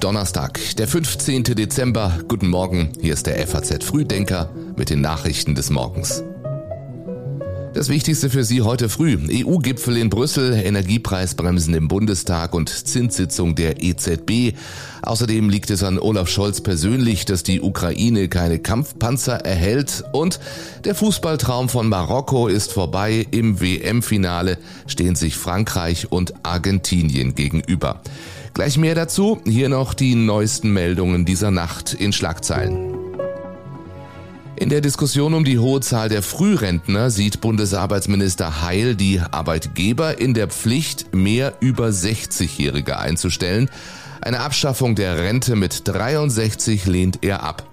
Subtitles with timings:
[0.00, 1.44] Donnerstag, der 15.
[1.44, 2.20] Dezember.
[2.28, 6.22] Guten Morgen, hier ist der FAZ Frühdenker mit den Nachrichten des Morgens.
[7.78, 9.16] Das Wichtigste für Sie heute früh.
[9.30, 14.56] EU-Gipfel in Brüssel, Energiepreisbremsen im Bundestag und Zinssitzung der EZB.
[15.02, 20.02] Außerdem liegt es an Olaf Scholz persönlich, dass die Ukraine keine Kampfpanzer erhält.
[20.10, 20.40] Und
[20.82, 23.24] der Fußballtraum von Marokko ist vorbei.
[23.30, 28.02] Im WM-Finale stehen sich Frankreich und Argentinien gegenüber.
[28.54, 29.40] Gleich mehr dazu.
[29.44, 32.97] Hier noch die neuesten Meldungen dieser Nacht in Schlagzeilen.
[34.60, 40.34] In der Diskussion um die hohe Zahl der Frührentner sieht Bundesarbeitsminister Heil die Arbeitgeber in
[40.34, 43.70] der Pflicht, mehr über 60-Jährige einzustellen.
[44.20, 47.68] Eine Abschaffung der Rente mit 63 lehnt er ab.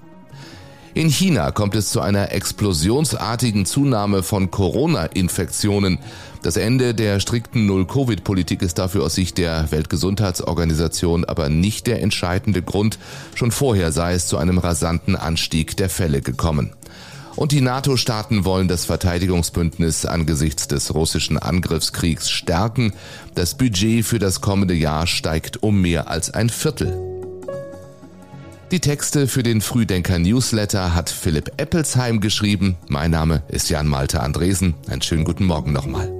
[0.93, 5.97] In China kommt es zu einer explosionsartigen Zunahme von Corona-Infektionen.
[6.45, 12.61] Das Ende der strikten Null-Covid-Politik ist dafür aus Sicht der Weltgesundheitsorganisation aber nicht der entscheidende
[12.61, 12.99] Grund.
[13.33, 16.73] Schon vorher sei es zu einem rasanten Anstieg der Fälle gekommen.
[17.35, 22.93] Und die NATO-Staaten wollen das Verteidigungsbündnis angesichts des russischen Angriffskriegs stärken.
[23.33, 26.95] Das Budget für das kommende Jahr steigt um mehr als ein Viertel.
[28.69, 32.75] Die Texte für den Frühdenker Newsletter hat Philipp Eppelsheim geschrieben.
[32.87, 34.75] Mein Name ist Jan Malte Andresen.
[34.87, 36.14] Einen schönen guten Morgen nochmal.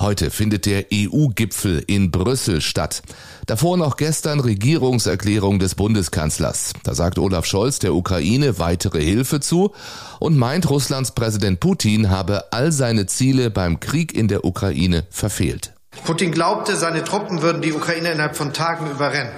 [0.00, 3.02] Heute findet der EU-Gipfel in Brüssel statt.
[3.44, 6.72] Davor noch gestern Regierungserklärung des Bundeskanzlers.
[6.84, 9.72] Da sagt Olaf Scholz der Ukraine weitere Hilfe zu
[10.18, 15.74] und meint, Russlands Präsident Putin habe all seine Ziele beim Krieg in der Ukraine verfehlt.
[16.06, 19.34] Putin glaubte, seine Truppen würden die Ukraine innerhalb von Tagen überrennen.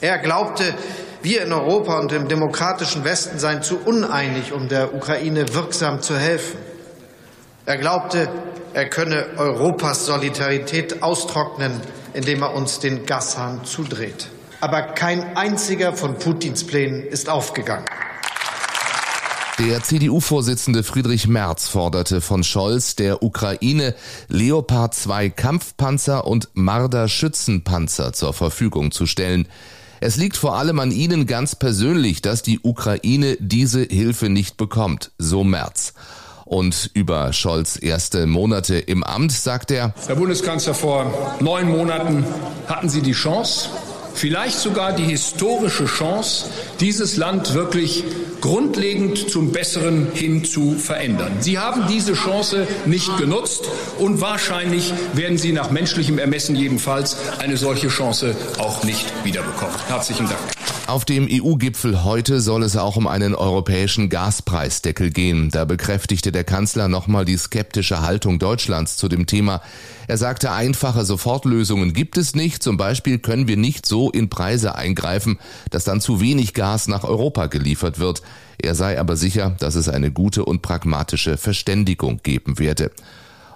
[0.00, 0.74] Er glaubte,
[1.22, 6.16] wir in Europa und im demokratischen Westen seien zu uneinig, um der Ukraine wirksam zu
[6.16, 6.58] helfen.
[7.66, 8.28] Er glaubte,
[8.74, 11.80] er könne Europas Solidarität austrocknen,
[12.14, 14.28] indem er uns den Gashahn zudreht.
[14.60, 17.86] Aber kein einziger von Putins Plänen ist aufgegangen.
[19.58, 23.94] Der CDU-Vorsitzende Friedrich Merz forderte von Scholz, der Ukraine
[24.28, 29.46] Leopard 2 Kampfpanzer und Marder Schützenpanzer zur Verfügung zu stellen.
[30.00, 35.12] Es liegt vor allem an Ihnen ganz persönlich, dass die Ukraine diese Hilfe nicht bekommt,
[35.18, 35.92] so Merz.
[36.52, 42.26] Und über Scholz erste Monate im Amt sagt er, Herr Bundeskanzler, vor neun Monaten
[42.66, 43.70] hatten Sie die Chance,
[44.12, 48.04] vielleicht sogar die historische Chance, dieses Land wirklich
[48.42, 51.32] grundlegend zum Besseren hin zu verändern.
[51.40, 57.56] Sie haben diese Chance nicht genutzt und wahrscheinlich werden Sie nach menschlichem Ermessen jedenfalls eine
[57.56, 59.74] solche Chance auch nicht wiederbekommen.
[59.88, 60.61] Herzlichen Dank.
[60.88, 65.48] Auf dem EU-Gipfel heute soll es auch um einen europäischen Gaspreisdeckel gehen.
[65.50, 69.62] Da bekräftigte der Kanzler nochmal die skeptische Haltung Deutschlands zu dem Thema.
[70.08, 72.62] Er sagte, einfache Sofortlösungen gibt es nicht.
[72.64, 75.38] Zum Beispiel können wir nicht so in Preise eingreifen,
[75.70, 78.20] dass dann zu wenig Gas nach Europa geliefert wird.
[78.60, 82.90] Er sei aber sicher, dass es eine gute und pragmatische Verständigung geben werde.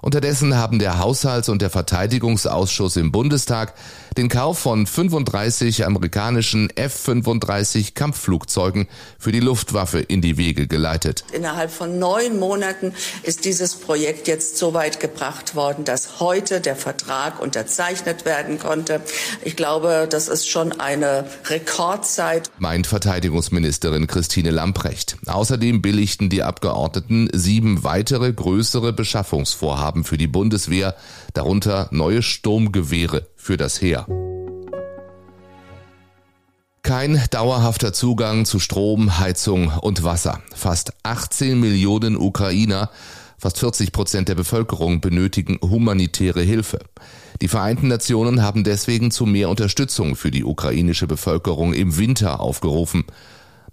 [0.06, 3.74] Unterdessen haben der Haushalts- und der Verteidigungsausschuss im Bundestag
[4.16, 8.86] den Kauf von 35 amerikanischen F-35 Kampfflugzeugen
[9.18, 11.24] für die Luftwaffe in die Wege geleitet.
[11.32, 16.76] Innerhalb von neun Monaten ist dieses Projekt jetzt so weit gebracht worden, dass heute der
[16.76, 19.00] Vertrag unterzeichnet werden konnte.
[19.44, 22.48] Ich glaube, das ist schon eine Rekordzeit.
[22.60, 25.16] Meint Verteidigungsministerin Christine Lamprecht.
[25.26, 30.94] Außerdem billigten die Abgeordneten sieben weitere größere Beschaffungsvorhaben für die Bundeswehr,
[31.34, 34.06] darunter neue Sturmgewehre für das Heer.
[36.86, 40.40] Kein dauerhafter Zugang zu Strom, Heizung und Wasser.
[40.54, 42.90] Fast 18 Millionen Ukrainer,
[43.38, 46.78] fast 40 Prozent der Bevölkerung benötigen humanitäre Hilfe.
[47.42, 53.04] Die Vereinten Nationen haben deswegen zu mehr Unterstützung für die ukrainische Bevölkerung im Winter aufgerufen.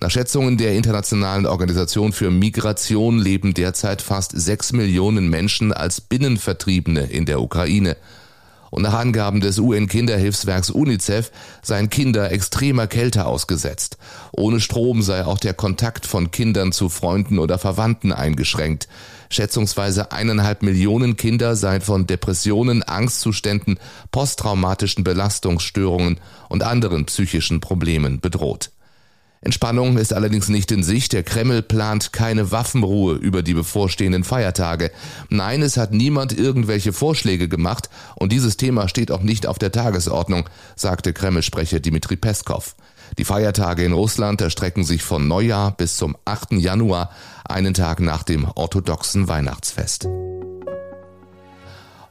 [0.03, 7.03] Nach Schätzungen der Internationalen Organisation für Migration leben derzeit fast sechs Millionen Menschen als Binnenvertriebene
[7.03, 7.95] in der Ukraine
[8.69, 11.31] und nach Angaben des UN-Kinderhilfswerks UNICEF
[11.61, 13.97] seien Kinder extremer Kälte ausgesetzt.
[14.33, 18.89] Ohne Strom sei auch der Kontakt von Kindern zu Freunden oder Verwandten eingeschränkt.
[19.29, 23.79] Schätzungsweise eineinhalb Millionen Kinder seien von Depressionen, Angstzuständen,
[24.11, 26.19] posttraumatischen Belastungsstörungen
[26.49, 28.69] und anderen psychischen Problemen bedroht.
[29.43, 31.11] Entspannung ist allerdings nicht in Sicht.
[31.11, 34.89] Der Kreml plant keine Waffenruhe über die bevorstehenden Feiertage.
[35.29, 39.73] Nein, es hat niemand irgendwelche Vorschläge gemacht und dieses Thema steht auch nicht auf der
[39.73, 42.75] Tagesordnung, sagte Kreml-Sprecher Dmitri Peskov.
[43.17, 46.53] Die Feiertage in Russland erstrecken sich von Neujahr bis zum 8.
[46.53, 47.11] Januar,
[47.43, 50.07] einen Tag nach dem orthodoxen Weihnachtsfest.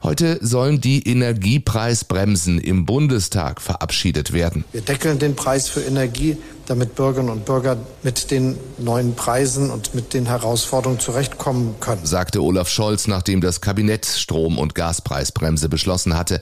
[0.03, 4.65] Heute sollen die Energiepreisbremsen im Bundestag verabschiedet werden.
[4.73, 6.35] Wir deckeln den Preis für Energie,
[6.65, 12.41] damit Bürgerinnen und Bürger mit den neuen Preisen und mit den Herausforderungen zurechtkommen können, sagte
[12.41, 16.41] Olaf Scholz, nachdem das Kabinett Strom- und Gaspreisbremse beschlossen hatte.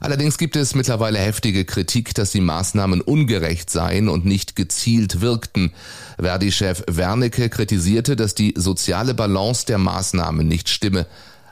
[0.00, 5.70] Allerdings gibt es mittlerweile heftige Kritik, dass die Maßnahmen ungerecht seien und nicht gezielt wirkten.
[6.18, 11.06] Verdi-Chef Wernicke kritisierte, dass die soziale Balance der Maßnahmen nicht stimme.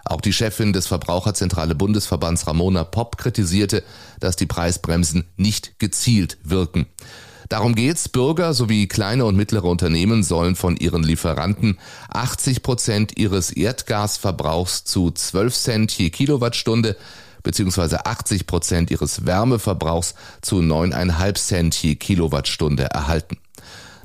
[0.05, 3.83] Auch die Chefin des Verbraucherzentrale Bundesverbands Ramona Popp kritisierte,
[4.19, 6.87] dass die Preisbremsen nicht gezielt wirken.
[7.49, 8.09] Darum geht's.
[8.09, 15.11] Bürger sowie kleine und mittlere Unternehmen sollen von ihren Lieferanten 80 Prozent ihres Erdgasverbrauchs zu
[15.11, 16.97] 12 Cent je Kilowattstunde
[17.43, 23.39] beziehungsweise 80 Prozent ihres Wärmeverbrauchs zu 9,5 Cent je Kilowattstunde erhalten.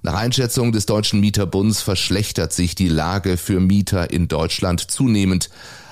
[0.02, 5.50] Nach Einschätzung des Deutschen Mieterbunds verschlechtert sich die Lage für Mieter in Deutschland zunehmend.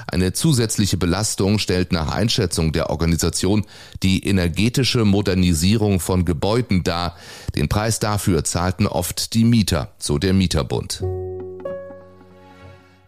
[0.08, 3.66] Eine zusätzliche Belastung stellt nach Einschätzung der Organisation
[4.02, 7.16] die energetische Modernisierung von Gebäuden dar.
[7.56, 11.04] Den Preis dafür zahlten oft die Mieter, so der Mieterbund.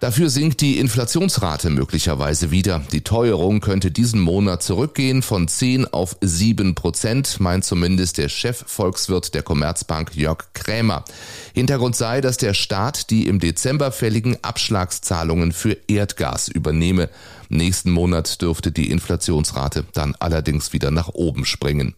[0.02, 2.82] Dafür sinkt die Inflationsrate möglicherweise wieder.
[2.92, 9.34] Die Teuerung könnte diesen Monat zurückgehen von 10 auf 7 Prozent, meint zumindest der Chefvolkswirt
[9.34, 11.06] der Commerzbank Jörg Krämer.
[11.54, 17.10] Hintergrund sei, dass der Staat die im Dezember fälligen Abschlagszahlungen für Erdgas übernehme.
[17.50, 21.96] Nächsten Monat dürfte die Inflationsrate dann allerdings wieder nach oben springen.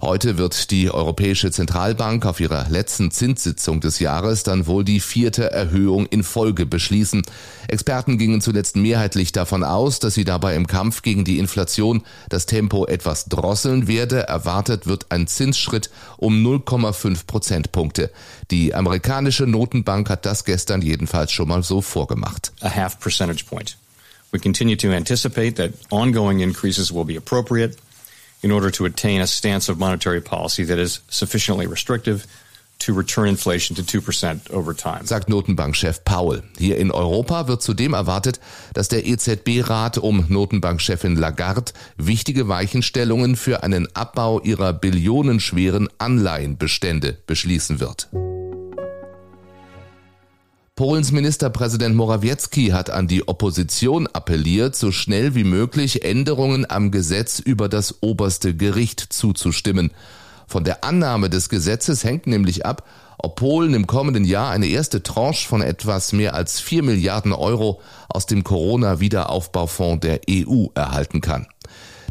[0.00, 5.50] Heute wird die Europäische Zentralbank auf ihrer letzten Zinssitzung des Jahres dann wohl die vierte
[5.50, 7.22] Erhöhung in Folge beschließen.
[7.66, 12.46] Experten gingen zuletzt mehrheitlich davon aus, dass sie dabei im Kampf gegen die Inflation das
[12.46, 14.20] Tempo etwas drosseln werde.
[14.20, 18.12] Erwartet wird ein Zinsschritt um 0,5 Prozentpunkte.
[18.52, 22.52] Die amerikanische Notenbank hat das gestern jedenfalls schon mal so vorgemacht.
[22.60, 23.76] A half percentage point.
[24.32, 27.76] We continue to anticipate that ongoing increases will be appropriate
[28.42, 32.26] in order to attain a stance of monetary policy that is sufficiently restrictive
[32.80, 35.04] to return inflation to 2% over time.
[35.04, 36.42] Sagt Notenbankchef Paul.
[36.58, 38.38] Hier in Europa wird zudem erwartet,
[38.72, 47.80] dass der EZB-Rat um Notenbankchefin Lagarde wichtige Weichenstellungen für einen Abbau ihrer billionenschweren Anleihenbestände beschließen
[47.80, 48.08] wird.
[50.78, 57.40] Polens Ministerpräsident Morawiecki hat an die Opposition appelliert, so schnell wie möglich Änderungen am Gesetz
[57.40, 59.90] über das oberste Gericht zuzustimmen.
[60.46, 62.86] Von der Annahme des Gesetzes hängt nämlich ab,
[63.18, 67.80] ob Polen im kommenden Jahr eine erste Tranche von etwas mehr als 4 Milliarden Euro
[68.08, 71.48] aus dem Corona-Wiederaufbaufonds der EU erhalten kann.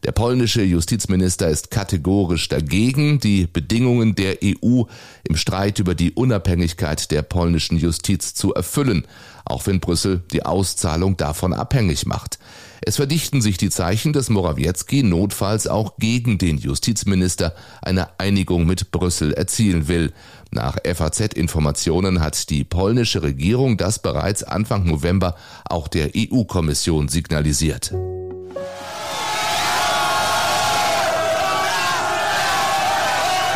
[0.03, 4.83] Der polnische Justizminister ist kategorisch dagegen, die Bedingungen der EU
[5.23, 9.07] im Streit über die Unabhängigkeit der polnischen Justiz zu erfüllen,
[9.43, 12.37] auch wenn Brüssel die Auszahlung davon abhängig macht.
[12.81, 18.91] Es verdichten sich die Zeichen, dass Morawiecki notfalls auch gegen den Justizminister eine Einigung mit
[18.91, 20.13] Brüssel erzielen will.
[20.51, 25.35] Nach FAZ-Informationen hat die polnische Regierung das bereits Anfang November
[25.65, 27.93] auch der EU-Kommission signalisiert.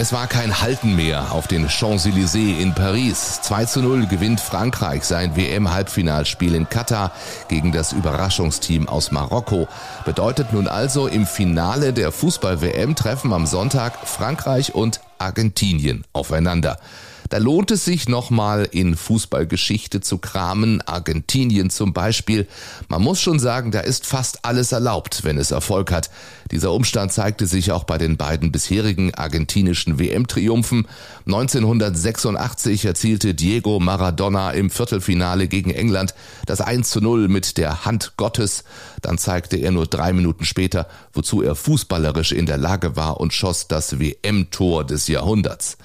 [0.01, 3.39] Es war kein Halten mehr auf den Champs-Élysées in Paris.
[3.44, 7.12] 2 zu 0 gewinnt Frankreich sein WM-Halbfinalspiel in Katar
[7.50, 9.68] gegen das Überraschungsteam aus Marokko.
[10.03, 16.80] Bedeutet nun also im Finale der Fußball-WM treffen am Sonntag Frankreich und Argentinien aufeinander.
[17.31, 22.45] Da lohnt es sich nochmal in Fußballgeschichte zu kramen, Argentinien zum Beispiel.
[22.90, 26.09] Man muss schon sagen, da ist fast alles erlaubt, wenn es Erfolg hat.
[26.52, 30.90] Dieser Umstand zeigte sich auch bei den beiden bisherigen argentinischen WM-Triumphen.
[31.26, 36.14] 1986 erzielte Diego Maradona im Viertelfinale gegen England
[36.45, 38.66] das 1 zu 0 mit der Hand Gottes.
[39.02, 43.33] Dann zeigte er nur drei Minuten später, wozu er fußballerisch in der Lage war und
[43.33, 45.78] schoss das WM-Tor des Jahrhunderts.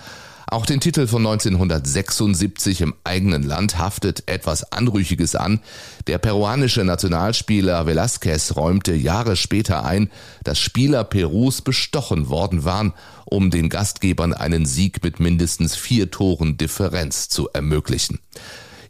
[0.48, 5.60] Auch den Titel von 1976 im eigenen Land haftet etwas Anrüchiges an.
[6.06, 10.08] Der peruanische Nationalspieler Velázquez räumte Jahre später ein,
[10.44, 12.92] dass Spieler Perus bestochen worden waren,
[13.24, 18.20] um den Gastgebern einen Sieg mit mindestens vier Toren Differenz zu ermöglichen.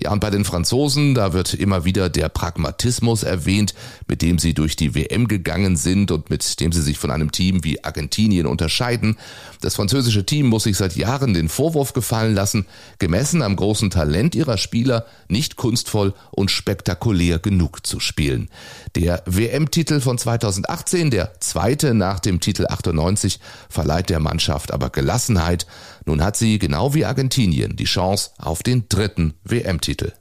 [0.03, 3.75] Ja, und bei den Franzosen, da wird immer wieder der Pragmatismus erwähnt,
[4.09, 7.33] mit dem sie durch die WM gegangen sind und mit dem sie sich von einem
[7.33, 9.17] Team wie Argentinien unterscheiden.
[9.61, 12.67] Das französische Team muss sich seit Jahren den Vorwurf gefallen lassen,
[12.99, 18.49] gemessen am großen Talent ihrer Spieler nicht kunstvoll und spektakulär genug zu spielen.
[18.95, 25.67] Der WM-Titel von 2018, der zweite nach dem Titel 98, verleiht der Mannschaft aber Gelassenheit.
[26.07, 30.13] Nun hat sie, genau wie Argentinien, die Chance auf den dritten WM-Titel.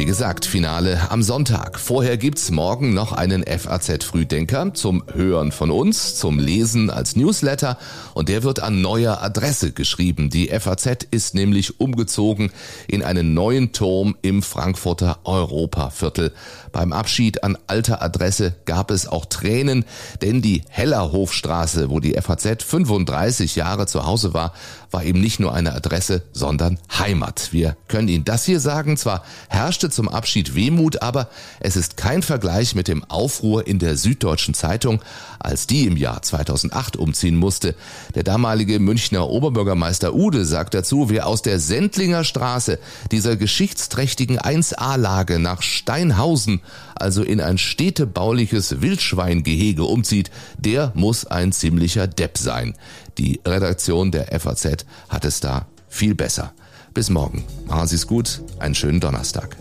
[0.00, 1.78] Wie gesagt, Finale am Sonntag.
[1.78, 7.76] Vorher gibt's morgen noch einen FAZ Frühdenker zum Hören von uns, zum Lesen als Newsletter
[8.14, 10.30] und der wird an neuer Adresse geschrieben.
[10.30, 12.50] Die FAZ ist nämlich umgezogen
[12.88, 16.32] in einen neuen Turm im Frankfurter Europaviertel.
[16.72, 19.84] Beim Abschied an alter Adresse gab es auch Tränen,
[20.22, 24.52] denn die Hellerhofstraße, wo die FAZ 35 Jahre zu Hause war,
[24.90, 27.52] war eben nicht nur eine Adresse, sondern Heimat.
[27.52, 31.28] Wir können Ihnen das hier sagen, zwar herrschte zum Abschied Wehmut, aber
[31.60, 35.00] es ist kein Vergleich mit dem Aufruhr in der Süddeutschen Zeitung,
[35.38, 37.74] als die im Jahr 2008 umziehen musste.
[38.14, 42.78] Der damalige Münchner Oberbürgermeister Ude sagt dazu, wer aus der Sendlinger Straße,
[43.10, 46.59] dieser geschichtsträchtigen 1A-Lage nach Steinhausen,
[46.94, 52.74] also in ein städtebauliches Wildschweingehege umzieht, der muss ein ziemlicher Depp sein.
[53.18, 56.52] Die Redaktion der FAZ hat es da viel besser.
[56.94, 57.44] Bis morgen.
[57.66, 58.42] Machen Sie es gut.
[58.58, 59.56] Einen schönen Donnerstag.